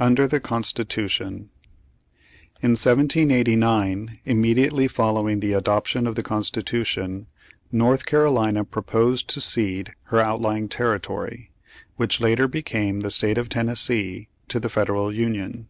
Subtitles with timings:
[0.00, 1.48] UNDER THE CONSTITUTION
[2.60, 7.28] In 1789 immediately following the adoption of the Constitution,
[7.70, 11.52] North Carolina proposed to cede her outlying territory,
[11.94, 15.68] which later became the State of Tennessee, to the Federal Union.